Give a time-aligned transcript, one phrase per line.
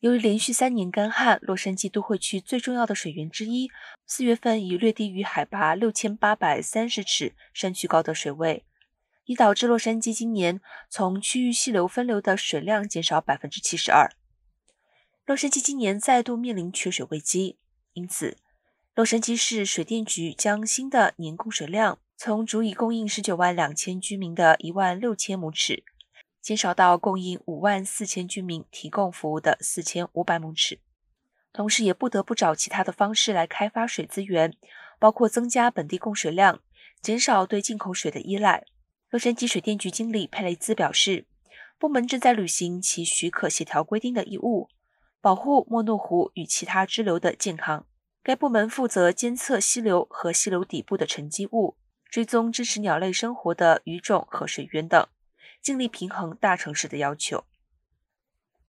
[0.00, 3.68] 由于连续三年干旱，洛杉矶都会区最重要的水源之一，
[4.06, 8.64] 四月份已略低于海拔六千八百三十尺山区高的水位，
[9.24, 14.08] 已导致洛杉矶今年从区域溪流分流的水量减少百分之七十二。
[15.26, 17.58] 洛杉矶今年再度面临缺水危机，
[17.94, 18.36] 因此，
[18.94, 25.82] 洛杉矶市水电局将新的年供水量从足以供应十九万两千居民的一万六千亩尺。
[26.48, 30.78] 减少到供应五万四千居民提供服务的四千五百亩尺，
[31.52, 34.56] 同时也不得不找其他的方式来开发水资源，
[34.98, 36.62] 包括增加本地供水量，
[37.02, 38.64] 减少对进口水的依赖。
[39.10, 41.26] 洛杉矶水电局经理佩雷兹表示，
[41.78, 44.70] 部门正在履行其许可协调规定的义务，
[45.20, 47.84] 保护莫诺湖与其他支流的健康。
[48.22, 51.76] 该部门负责监测溪流和溪流底部的沉积物，
[52.10, 55.06] 追踪支持鸟类生活的鱼种和水源等。
[55.62, 57.44] 尽力平衡大城市的要求。